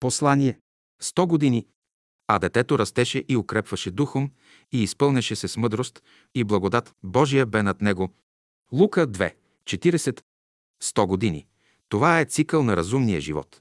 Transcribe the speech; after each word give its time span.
Послание. 0.00 0.58
100 1.02 1.26
години. 1.26 1.66
А 2.28 2.38
детето 2.38 2.78
растеше 2.78 3.24
и 3.28 3.36
укрепваше 3.36 3.90
духом 3.90 4.30
и 4.72 4.82
изпълнеше 4.82 5.36
се 5.36 5.48
с 5.48 5.56
мъдрост 5.56 6.02
и 6.34 6.44
благодат 6.44 6.94
Божия 7.02 7.46
бе 7.46 7.62
над 7.62 7.80
него. 7.80 8.14
Лука 8.72 9.06
2. 9.06 9.34
40. 9.64 10.20
100 10.82 11.06
години. 11.06 11.46
Това 11.88 12.20
е 12.20 12.24
цикъл 12.24 12.62
на 12.62 12.76
разумния 12.76 13.20
живот. 13.20 13.60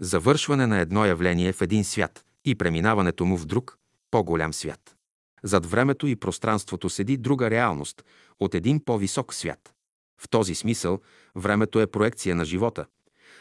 Завършване 0.00 0.66
на 0.66 0.78
едно 0.78 1.06
явление 1.06 1.52
в 1.52 1.62
един 1.62 1.84
свят 1.84 2.24
и 2.44 2.54
преминаването 2.54 3.24
му 3.24 3.36
в 3.36 3.46
друг, 3.46 3.78
по-голям 4.10 4.52
свят. 4.52 4.96
Зад 5.42 5.66
времето 5.66 6.06
и 6.06 6.16
пространството 6.16 6.90
седи 6.90 7.16
друга 7.16 7.50
реалност 7.50 8.04
от 8.40 8.54
един 8.54 8.84
по-висок 8.84 9.34
свят. 9.34 9.74
В 10.20 10.28
този 10.28 10.54
смисъл 10.54 11.00
времето 11.34 11.80
е 11.80 11.86
проекция 11.86 12.36
на 12.36 12.44
живота, 12.44 12.86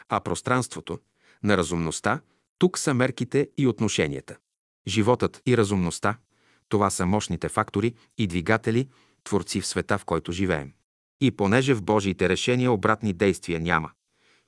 а 0.10 0.20
пространството– 0.20 1.00
на 1.44 1.58
разумността, 1.58 2.22
тук 2.60 2.78
са 2.78 2.94
мерките 2.94 3.50
и 3.58 3.68
отношенията. 3.68 4.38
Животът 4.88 5.42
и 5.46 5.58
разумността– 5.58 6.18
това 6.74 6.90
са 6.90 7.06
мощните 7.06 7.50
фактори 7.50 7.94
и 8.18 8.28
двигатели, 8.28 8.88
творци 9.24 9.62
в 9.62 9.68
света, 9.68 9.98
в 9.98 10.06
който 10.06 10.32
живеем. 10.32 10.74
И 11.22 11.32
понеже 11.32 11.74
в 11.74 11.84
Божиите 11.84 12.30
решения 12.30 12.72
обратни 12.72 13.14
действия 13.14 13.60
няма, 13.60 13.92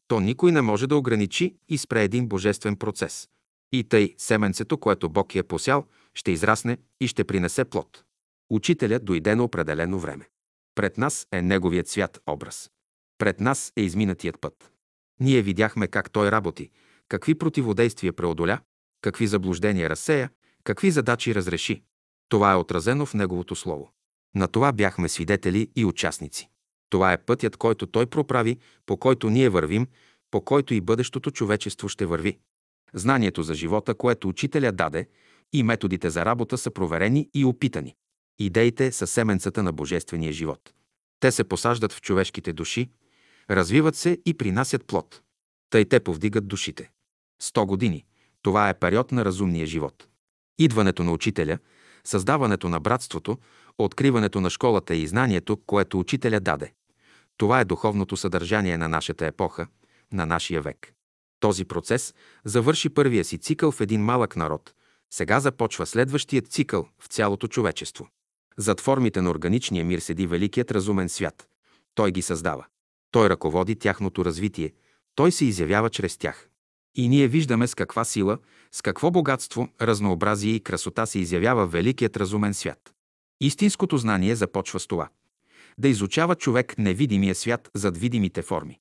то 0.08 0.20
никой 0.20 0.52
не 0.52 0.62
може 0.62 0.88
да 0.88 0.98
ограничи 0.98 1.56
и 1.70 1.78
спре 1.78 2.04
един 2.04 2.28
божествен 2.28 2.76
процес. 2.76 3.30
И 3.72 3.84
тъй 3.84 4.16
семенцето, 4.18 4.78
което 4.78 5.10
Бог 5.10 5.36
е 5.36 5.44
посял, 5.44 5.86
ще 6.14 6.32
израсне 6.32 6.78
и 7.00 7.08
ще 7.08 7.24
принесе 7.24 7.66
плод. 7.66 8.04
Учителят 8.50 9.06
дойде 9.06 9.36
на 9.36 9.44
определено 9.44 10.00
време. 10.00 10.30
Пред 10.76 10.98
нас 10.98 11.28
е 11.32 11.42
неговият 11.42 11.88
свят 11.88 12.20
образ. 12.28 12.72
Пред 13.18 13.40
нас 13.40 13.74
е 13.76 13.82
изминатият 13.82 14.42
път. 14.42 14.72
Ние 15.20 15.42
видяхме 15.42 15.88
как 15.88 16.12
той 16.12 16.32
работи, 16.32 16.70
какви 17.10 17.36
противодействия 17.36 18.14
преодоля, 18.14 18.60
какви 19.02 19.28
заблуждения 19.28 19.90
разсея, 19.90 20.30
какви 20.64 20.92
задачи 20.92 21.36
разреши. 21.36 21.84
Това 22.30 22.52
е 22.52 22.56
отразено 22.56 23.06
в 23.06 23.14
неговото 23.14 23.56
слово. 23.56 23.92
На 24.36 24.48
това 24.48 24.72
бяхме 24.72 25.10
свидетели 25.10 25.70
и 25.76 25.86
участници. 25.86 26.50
Това 26.90 27.14
е 27.14 27.18
пътят, 27.18 27.58
който 27.58 27.88
той 27.88 28.06
проправи, 28.06 28.58
по 28.86 28.98
който 28.98 29.30
ние 29.30 29.50
вървим, 29.50 29.88
по 30.32 30.42
който 30.42 30.74
и 30.74 30.82
бъдещото 30.82 31.32
човечество 31.32 31.90
ще 31.90 32.06
върви. 32.06 32.38
Знанието 32.94 33.44
за 33.44 33.54
живота, 33.54 33.96
което 33.96 34.30
учителя 34.30 34.72
даде, 34.72 35.08
и 35.54 35.64
методите 35.64 36.10
за 36.10 36.26
работа 36.26 36.58
са 36.58 36.72
проверени 36.72 37.30
и 37.34 37.46
опитани. 37.46 37.96
Идеите 38.40 38.92
са 38.92 39.08
семенцата 39.08 39.64
на 39.64 39.74
божествения 39.74 40.32
живот. 40.32 40.74
Те 41.20 41.32
се 41.32 41.44
посаждат 41.44 41.94
в 41.94 42.02
човешките 42.02 42.54
души, 42.54 42.90
развиват 43.50 43.96
се 43.96 44.18
и 44.26 44.34
принасят 44.34 44.86
плод. 44.86 45.22
Тъй 45.70 45.86
те 45.86 46.00
повдигат 46.00 46.48
душите. 46.48 46.92
Сто 47.42 47.66
години. 47.66 48.06
Това 48.42 48.70
е 48.70 48.80
период 48.80 49.12
на 49.12 49.26
разумния 49.26 49.66
живот. 49.66 50.08
Идването 50.60 51.04
на 51.04 51.12
учителя, 51.12 51.58
създаването 52.04 52.70
на 52.70 52.80
братството, 52.80 53.38
откриването 53.78 54.42
на 54.42 54.50
школата 54.50 54.96
и 54.96 55.08
знанието, 55.08 55.58
което 55.58 56.00
учителя 56.00 56.40
даде. 56.40 56.74
Това 57.38 57.60
е 57.60 57.66
духовното 57.66 58.18
съдържание 58.18 58.78
на 58.78 58.88
нашата 58.88 59.26
епоха, 59.26 59.68
на 60.12 60.26
нашия 60.26 60.62
век. 60.62 60.94
Този 61.40 61.66
процес 61.66 62.14
завърши 62.46 62.90
първия 62.90 63.24
си 63.24 63.38
цикъл 63.38 63.72
в 63.72 63.82
един 63.82 64.02
малък 64.02 64.36
народ. 64.36 64.74
Сега 65.14 65.40
започва 65.40 65.86
следващият 65.86 66.48
цикъл 66.48 66.88
в 67.00 67.08
цялото 67.08 67.48
човечество. 67.48 68.08
Зад 68.58 68.82
формите 68.82 69.22
на 69.22 69.30
органичния 69.30 69.86
мир 69.86 70.00
седи 70.00 70.28
великият 70.28 70.72
разумен 70.72 71.10
свят. 71.10 71.48
Той 71.96 72.12
ги 72.12 72.22
създава. 72.22 72.66
Той 73.12 73.30
ръководи 73.30 73.76
тяхното 73.76 74.26
развитие. 74.26 74.74
Той 75.16 75.32
се 75.32 75.46
изявява 75.46 75.90
чрез 75.90 76.18
тях. 76.18 76.50
И 76.96 77.10
ние 77.10 77.28
виждаме 77.28 77.68
с 77.68 77.76
каква 77.76 78.04
сила, 78.04 78.38
с 78.72 78.82
какво 78.82 79.12
богатство, 79.12 79.70
разнообразие 79.82 80.54
и 80.54 80.60
красота 80.60 81.06
се 81.06 81.20
изявява 81.20 81.68
великият 81.68 82.18
разумен 82.18 82.54
свят. 82.54 82.94
Истинското 83.42 83.98
знание 83.98 84.36
започва 84.36 84.80
с 84.80 84.88
това. 84.88 85.10
Да 85.78 85.88
изучава 85.88 86.36
човек 86.36 86.78
невидимия 86.78 87.36
свят 87.36 87.70
зад 87.74 87.98
видимите 87.98 88.42
форми. 88.42 88.80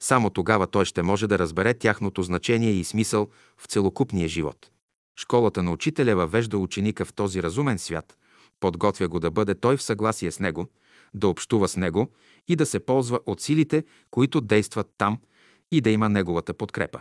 Само 0.00 0.30
тогава 0.30 0.66
той 0.66 0.84
ще 0.84 1.02
може 1.02 1.26
да 1.26 1.38
разбере 1.38 1.74
тяхното 1.74 2.22
значение 2.22 2.70
и 2.70 2.84
смисъл 2.84 3.28
в 3.58 3.66
целокупния 3.66 4.28
живот. 4.28 4.70
Школата 5.16 5.62
на 5.62 5.72
учителя 5.72 6.16
въвежда 6.16 6.58
ученика 6.58 7.04
в 7.04 7.12
този 7.12 7.42
разумен 7.42 7.78
свят, 7.78 8.16
подготвя 8.60 9.08
го 9.08 9.20
да 9.20 9.30
бъде 9.30 9.54
той 9.54 9.76
в 9.76 9.82
съгласие 9.82 10.30
с 10.30 10.40
него, 10.40 10.66
да 11.14 11.28
общува 11.28 11.68
с 11.68 11.76
него 11.76 12.10
и 12.48 12.56
да 12.56 12.66
се 12.66 12.80
ползва 12.80 13.20
от 13.26 13.40
силите, 13.40 13.84
които 14.10 14.40
действат 14.40 14.88
там 14.98 15.18
и 15.72 15.80
да 15.80 15.90
има 15.90 16.08
неговата 16.08 16.54
подкрепа. 16.54 17.00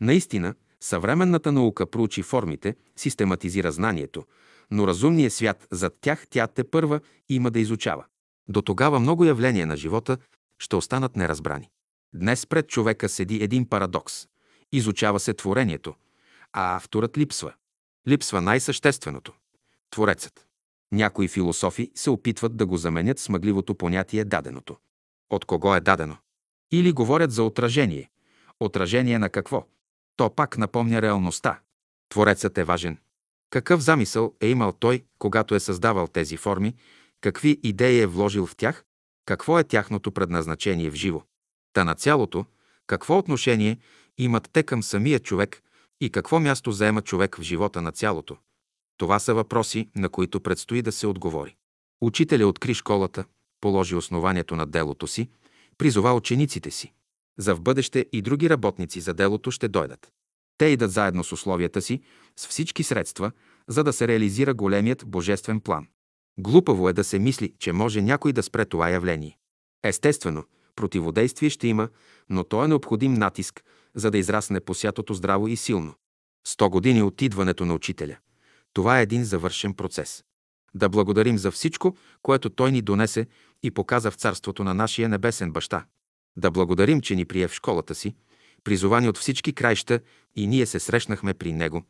Наистина, 0.00 0.54
съвременната 0.80 1.52
наука 1.52 1.86
проучи 1.86 2.22
формите, 2.22 2.76
систематизира 2.96 3.72
знанието, 3.72 4.24
но 4.70 4.86
разумният 4.86 5.32
свят 5.32 5.66
зад 5.70 5.94
тях 6.00 6.26
тя 6.30 6.46
те 6.46 6.64
първа 6.64 7.00
има 7.28 7.50
да 7.50 7.60
изучава. 7.60 8.04
До 8.48 8.62
тогава 8.62 9.00
много 9.00 9.24
явления 9.24 9.66
на 9.66 9.76
живота 9.76 10.18
ще 10.58 10.76
останат 10.76 11.16
неразбрани. 11.16 11.70
Днес 12.14 12.46
пред 12.46 12.68
човека 12.68 13.08
седи 13.08 13.42
един 13.42 13.68
парадокс. 13.68 14.26
Изучава 14.72 15.20
се 15.20 15.34
творението, 15.34 15.94
а 16.52 16.76
авторът 16.76 17.18
липсва. 17.18 17.52
Липсва 18.08 18.40
най-същественото– 18.40 19.32
Творецът. 19.90 20.46
Някои 20.92 21.28
философи 21.28 21.90
се 21.94 22.10
опитват 22.10 22.56
да 22.56 22.66
го 22.66 22.76
заменят 22.76 23.18
с 23.18 23.28
мъгливото 23.28 23.74
понятие 23.74 24.24
даденото. 24.24 24.76
От 25.30 25.44
кого 25.44 25.74
е 25.74 25.80
дадено? 25.80 26.16
Или 26.72 26.92
говорят 26.92 27.32
за 27.32 27.42
отражение. 27.42 28.10
Отражение 28.60 29.18
на 29.18 29.28
какво? 29.30 29.66
То 30.16 30.30
пак 30.30 30.58
напомня 30.58 31.02
реалността. 31.02 31.60
Творецът 32.08 32.58
е 32.58 32.64
важен. 32.64 32.98
Какъв 33.50 33.80
замисъл 33.80 34.34
е 34.40 34.48
имал 34.48 34.72
той, 34.72 35.04
когато 35.18 35.54
е 35.54 35.60
създавал 35.60 36.06
тези 36.06 36.36
форми, 36.36 36.74
какви 37.20 37.60
идеи 37.62 38.00
е 38.00 38.06
вложил 38.06 38.46
в 38.46 38.56
тях, 38.56 38.84
какво 39.26 39.58
е 39.58 39.64
тяхното 39.64 40.12
предназначение 40.12 40.90
в 40.90 40.94
живо. 40.94 41.22
Та 41.72 41.84
на 41.84 41.94
цялото, 41.94 42.44
какво 42.86 43.18
отношение 43.18 43.78
имат 44.18 44.48
те 44.52 44.62
към 44.62 44.82
самия 44.82 45.20
човек 45.20 45.62
и 46.00 46.10
какво 46.10 46.40
място 46.40 46.72
заема 46.72 47.02
човек 47.02 47.36
в 47.36 47.42
живота 47.42 47.82
на 47.82 47.92
цялото. 47.92 48.36
Това 48.96 49.18
са 49.18 49.34
въпроси, 49.34 49.88
на 49.96 50.08
които 50.08 50.40
предстои 50.40 50.82
да 50.82 50.92
се 50.92 51.06
отговори. 51.06 51.56
Учителя 52.00 52.46
откри 52.46 52.74
школата, 52.74 53.24
положи 53.60 53.94
основанието 53.94 54.56
на 54.56 54.66
делото 54.66 55.06
си, 55.06 55.28
призова 55.78 56.14
учениците 56.14 56.70
си. 56.70 56.92
За 57.38 57.56
в 57.56 57.60
бъдеще 57.60 58.06
и 58.12 58.22
други 58.22 58.50
работници 58.50 59.00
за 59.00 59.14
делото 59.14 59.50
ще 59.50 59.68
дойдат. 59.68 60.12
Те 60.58 60.66
идат 60.66 60.92
заедно 60.92 61.24
с 61.24 61.32
условията 61.32 61.82
си, 61.82 62.02
с 62.36 62.46
всички 62.46 62.82
средства, 62.82 63.32
за 63.68 63.84
да 63.84 63.92
се 63.92 64.08
реализира 64.08 64.54
големият 64.54 65.04
божествен 65.06 65.60
план. 65.60 65.86
Глупаво 66.38 66.88
е 66.88 66.92
да 66.92 67.04
се 67.04 67.18
мисли, 67.18 67.54
че 67.58 67.72
може 67.72 68.02
някой 68.02 68.32
да 68.32 68.42
спре 68.42 68.64
това 68.64 68.90
явление. 68.90 69.38
Естествено, 69.84 70.44
противодействие 70.76 71.50
ще 71.50 71.68
има, 71.68 71.88
но 72.30 72.44
то 72.44 72.64
е 72.64 72.68
необходим 72.68 73.14
натиск, 73.14 73.64
за 73.94 74.10
да 74.10 74.18
израсне 74.18 74.60
посятото 74.60 75.14
здраво 75.14 75.48
и 75.48 75.56
силно. 75.56 75.94
Сто 76.46 76.70
години 76.70 77.02
от 77.02 77.22
идването 77.22 77.64
на 77.64 77.74
учителя. 77.74 78.16
Това 78.72 78.98
е 78.98 79.02
един 79.02 79.24
завършен 79.24 79.74
процес. 79.74 80.24
Да 80.74 80.88
благодарим 80.88 81.38
за 81.38 81.50
всичко, 81.50 81.96
което 82.22 82.50
той 82.50 82.72
ни 82.72 82.82
донесе 82.82 83.26
и 83.62 83.70
показа 83.70 84.10
в 84.10 84.14
царството 84.14 84.64
на 84.64 84.74
нашия 84.74 85.08
небесен 85.08 85.52
баща. 85.52 85.84
Да 86.36 86.50
благодарим, 86.50 87.00
че 87.00 87.14
ни 87.14 87.24
прие 87.24 87.48
в 87.48 87.54
школата 87.54 87.94
си, 87.94 88.14
призовани 88.64 89.08
от 89.08 89.18
всички 89.18 89.52
краища 89.52 90.00
и 90.36 90.46
ние 90.46 90.66
се 90.66 90.80
срещнахме 90.80 91.34
при 91.34 91.52
него. 91.52 91.84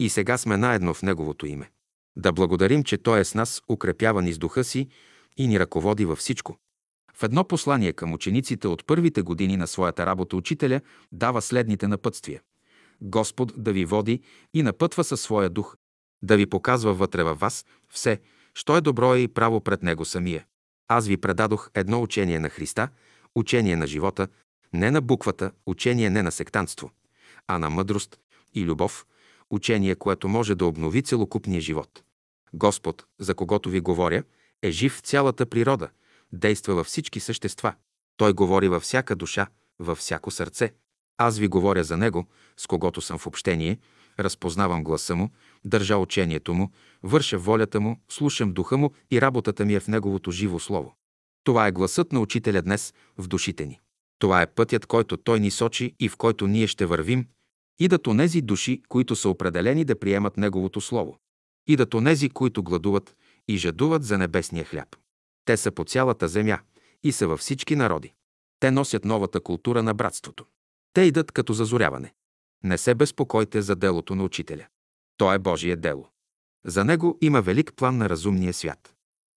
И 0.00 0.10
сега 0.10 0.38
сме 0.38 0.56
наедно 0.56 0.94
в 0.94 1.02
неговото 1.02 1.46
име. 1.46 1.70
Да 2.16 2.32
благодарим, 2.32 2.84
че 2.84 2.98
той 2.98 3.20
е 3.20 3.24
с 3.24 3.34
нас, 3.34 3.62
укрепява 3.68 4.32
с 4.32 4.38
духа 4.38 4.64
си 4.64 4.88
и 5.36 5.46
ни 5.46 5.60
ръководи 5.60 6.04
във 6.04 6.18
всичко. 6.18 6.56
В 7.14 7.22
едно 7.22 7.44
послание 7.44 7.92
към 7.92 8.12
учениците 8.12 8.68
от 8.68 8.86
първите 8.86 9.22
години 9.22 9.56
на 9.56 9.66
своята 9.66 10.06
работа 10.06 10.36
учителя 10.36 10.80
дава 11.12 11.42
следните 11.42 11.88
напътствия. 11.88 12.40
Господ 13.00 13.52
да 13.56 13.72
ви 13.72 13.84
води 13.84 14.20
и 14.54 14.62
напътва 14.62 15.04
със 15.04 15.20
своя 15.20 15.50
дух, 15.50 15.76
да 16.22 16.36
ви 16.36 16.46
показва 16.46 16.94
вътре 16.94 17.22
във 17.22 17.40
вас 17.40 17.66
все, 17.92 18.20
що 18.54 18.76
е 18.76 18.80
добро 18.80 19.16
и 19.16 19.28
право 19.28 19.60
пред 19.60 19.82
Него 19.82 20.04
самия. 20.04 20.46
Аз 20.88 21.06
ви 21.06 21.16
предадох 21.16 21.70
едно 21.74 22.02
учение 22.02 22.38
на 22.38 22.48
Христа, 22.48 22.88
учение 23.34 23.76
на 23.76 23.86
живота, 23.86 24.28
не 24.72 24.90
на 24.90 25.00
буквата, 25.00 25.52
учение 25.66 26.10
не 26.10 26.22
на 26.22 26.32
сектантство, 26.32 26.90
а 27.46 27.58
на 27.58 27.70
мъдрост 27.70 28.18
и 28.54 28.64
любов, 28.64 29.06
учение, 29.50 29.94
което 29.94 30.28
може 30.28 30.54
да 30.54 30.66
обнови 30.66 31.02
целокупния 31.02 31.60
живот. 31.60 32.02
Господ, 32.54 33.06
за 33.18 33.34
когото 33.34 33.70
ви 33.70 33.80
говоря, 33.80 34.22
е 34.62 34.70
жив 34.70 34.96
в 34.96 35.00
цялата 35.00 35.46
природа, 35.46 35.88
действа 36.32 36.74
във 36.74 36.86
всички 36.86 37.20
същества. 37.20 37.74
Той 38.16 38.32
говори 38.32 38.68
във 38.68 38.82
всяка 38.82 39.16
душа, 39.16 39.46
във 39.78 39.98
всяко 39.98 40.30
сърце. 40.30 40.72
Аз 41.18 41.38
ви 41.38 41.48
говоря 41.48 41.84
за 41.84 41.96
Него, 41.96 42.26
с 42.56 42.66
когото 42.66 43.00
съм 43.00 43.18
в 43.18 43.26
общение, 43.26 43.78
разпознавам 44.18 44.84
гласа 44.84 45.16
Му, 45.16 45.30
държа 45.64 45.96
учението 45.96 46.54
Му, 46.54 46.70
върша 47.02 47.38
волята 47.38 47.80
Му, 47.80 48.00
слушам 48.08 48.52
духа 48.52 48.76
Му 48.76 48.90
и 49.10 49.20
работата 49.20 49.64
ми 49.64 49.74
е 49.74 49.80
в 49.80 49.88
Неговото 49.88 50.30
живо 50.30 50.58
Слово. 50.58 50.94
Това 51.44 51.66
е 51.66 51.72
гласът 51.72 52.12
на 52.12 52.20
Учителя 52.20 52.62
днес 52.62 52.94
в 53.18 53.28
душите 53.28 53.66
ни. 53.66 53.80
Това 54.18 54.42
е 54.42 54.46
пътят, 54.46 54.86
който 54.86 55.16
Той 55.16 55.40
ни 55.40 55.50
сочи 55.50 55.94
и 56.00 56.08
в 56.08 56.16
който 56.16 56.46
ние 56.46 56.66
ще 56.66 56.86
вървим, 56.86 57.26
Идат 57.78 58.06
онези 58.06 58.42
души, 58.42 58.82
които 58.88 59.16
са 59.16 59.28
определени 59.28 59.84
да 59.84 59.98
приемат 59.98 60.36
Неговото 60.36 60.80
Слово. 60.80 61.18
Идат 61.66 61.94
онези, 61.94 62.28
които 62.28 62.62
гладуват 62.62 63.16
и 63.48 63.56
жадуват 63.56 64.04
за 64.04 64.18
небесния 64.18 64.64
хляб. 64.64 64.96
Те 65.44 65.56
са 65.56 65.70
по 65.70 65.84
цялата 65.84 66.28
земя 66.28 66.58
и 67.02 67.12
са 67.12 67.28
във 67.28 67.40
всички 67.40 67.76
народи. 67.76 68.12
Те 68.60 68.70
носят 68.70 69.04
новата 69.04 69.40
култура 69.40 69.82
на 69.82 69.94
братството. 69.94 70.44
Те 70.92 71.00
идат 71.00 71.32
като 71.32 71.52
зазоряване. 71.52 72.14
Не 72.64 72.78
се 72.78 72.94
безпокойте 72.94 73.62
за 73.62 73.76
делото 73.76 74.14
на 74.14 74.24
учителя. 74.24 74.66
То 75.16 75.32
е 75.32 75.38
Божие 75.38 75.76
дело. 75.76 76.08
За 76.66 76.84
него 76.84 77.18
има 77.20 77.42
велик 77.42 77.72
план 77.76 77.96
на 77.96 78.08
разумния 78.08 78.54
свят. 78.54 78.94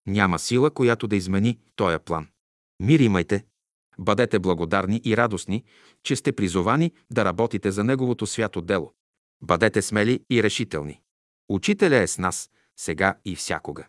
Няма 0.08 0.40
сила, 0.40 0.72
която 0.72 1.08
да 1.08 1.16
измени 1.16 1.60
този 1.76 1.98
план. 2.00 2.28
Мир 2.80 3.00
имайте. 3.00 3.46
Бъдете 4.00 4.40
благодарни 4.40 5.02
и 5.06 5.18
радостни, 5.18 5.64
че 6.04 6.16
сте 6.16 6.32
призовани 6.32 6.92
да 7.12 7.26
работите 7.26 7.72
за 7.72 7.84
Неговото 7.84 8.28
свято 8.28 8.62
дело. 8.62 8.94
Бъдете 9.42 9.82
смели 9.82 10.20
и 10.30 10.44
решителни. 10.44 11.02
Учителя 11.50 11.98
е 11.98 12.08
с 12.08 12.18
нас, 12.18 12.50
сега 12.78 13.18
и 13.26 13.36
всякога. 13.36 13.88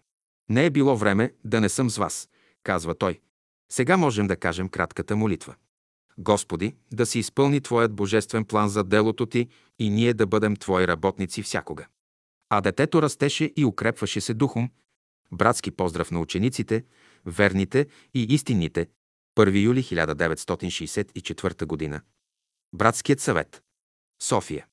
Не 0.49 0.67
е 0.67 0.71
било 0.71 0.97
време 0.97 1.35
да 1.45 1.61
не 1.61 1.69
съм 1.69 1.91
с 1.91 1.97
вас, 1.97 2.29
казва 2.63 2.95
той. 2.95 3.21
Сега 3.73 3.97
можем 3.97 4.27
да 4.27 4.37
кажем 4.37 4.69
кратката 4.69 5.17
молитва. 5.17 5.55
Господи, 6.19 6.75
да 6.93 7.07
се 7.07 7.19
изпълни 7.19 7.61
Твоят 7.61 7.95
божествен 7.95 8.45
план 8.45 8.69
за 8.69 8.85
делото 8.85 9.27
Ти 9.27 9.49
и 9.79 9.91
ние 9.91 10.15
да 10.15 10.27
бъдем 10.27 10.57
Твои 10.57 10.89
работници 10.89 11.43
всякога. 11.43 11.87
А 12.51 12.61
детето 12.61 13.03
растеше 13.03 13.53
и 13.57 13.65
укрепваше 13.65 14.21
се 14.21 14.35
духом. 14.35 14.71
Братски 15.33 15.71
поздрав 15.71 16.11
на 16.11 16.21
учениците, 16.21 16.85
верните 17.27 17.87
и 18.15 18.23
истинните. 18.23 18.87
1 19.39 19.63
юли 19.63 19.83
1964 19.83 21.91
г. 21.91 22.01
Братският 22.73 23.21
съвет. 23.21 23.63
София. 24.23 24.67